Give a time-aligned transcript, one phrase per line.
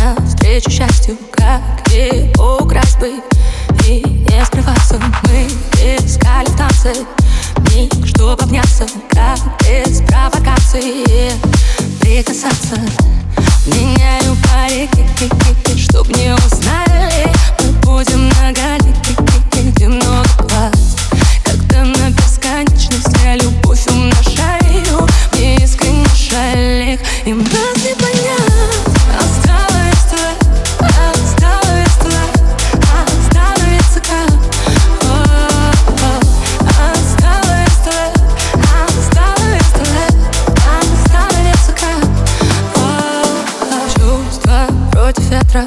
[0.00, 1.60] Навстречу счастью Как
[1.92, 2.98] и украсть
[3.88, 5.48] И не скрываться Мы
[5.96, 6.56] искали в
[10.78, 11.32] провокации
[12.00, 12.76] Прикасаться.
[13.66, 15.30] Меняю парики,
[15.76, 16.34] чтоб не
[44.48, 45.64] Чувства против ветра.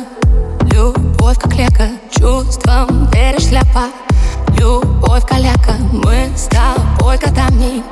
[0.72, 1.90] Любовь как лека.
[2.10, 3.90] Чувством перешляпа
[4.58, 7.84] Любовь каляка Мы с тобой годами.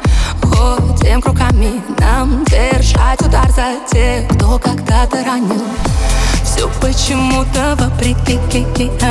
[0.42, 1.80] Ходим кругами.
[2.00, 5.62] Нам держать удар за тех, кто когда-то ранил.
[6.44, 8.40] Все почему-то вопреки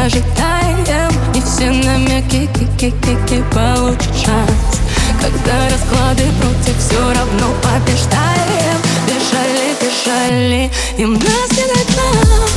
[0.05, 1.13] ожидаем.
[1.33, 2.93] Не все намеки ки
[3.53, 4.78] получат
[10.09, 12.48] шали И у нас нет окна